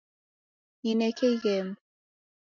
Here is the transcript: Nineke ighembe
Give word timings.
Nineke 0.83 1.25
ighembe 1.33 1.79